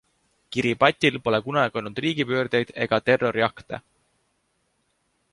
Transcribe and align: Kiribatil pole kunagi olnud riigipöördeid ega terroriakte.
Kiribatil 0.55 1.17
pole 1.25 1.39
kunagi 1.47 1.77
olnud 1.81 2.01
riigipöördeid 2.05 2.71
ega 2.85 2.99
terroriakte. 3.09 3.81